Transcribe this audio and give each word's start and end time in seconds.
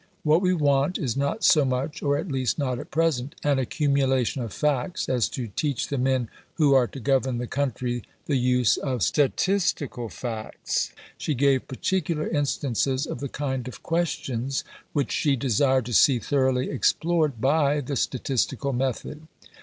What 0.23 0.41
we 0.41 0.51
want 0.55 0.97
is 0.97 1.15
not 1.15 1.43
so 1.43 1.63
much 1.63 2.01
(or 2.01 2.17
at 2.17 2.27
least 2.31 2.57
not 2.57 2.79
at 2.79 2.89
present) 2.89 3.35
an 3.43 3.59
accumulation 3.59 4.41
of 4.41 4.51
facts 4.51 5.07
as 5.07 5.29
to 5.29 5.49
teach 5.49 5.89
the 5.89 5.99
men 5.99 6.27
who 6.55 6.73
are 6.73 6.87
to 6.87 6.99
govern 6.99 7.37
the 7.37 7.45
country 7.45 8.01
the 8.25 8.35
use 8.35 8.77
of 8.77 9.03
statistical 9.03 10.09
facts." 10.09 10.91
She 11.19 11.35
gave 11.35 11.67
particular 11.67 12.27
instances 12.27 13.05
of 13.05 13.19
the 13.19 13.29
kind 13.29 13.67
of 13.67 13.83
questions 13.83 14.63
which 14.91 15.11
she 15.11 15.35
desired 15.35 15.85
to 15.85 15.93
see 15.93 16.17
thoroughly 16.17 16.71
explored 16.71 17.39
by 17.39 17.79
the 17.79 17.95
statistical 17.95 18.73
method. 18.73 19.27